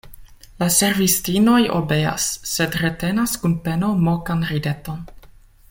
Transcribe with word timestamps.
La 0.63 0.69
servistinoj 0.75 1.59
obeas, 1.79 2.25
sed 2.53 2.79
retenas 2.85 3.37
kun 3.45 3.55
peno 3.69 3.91
mokan 4.09 4.43
rideton. 4.55 5.07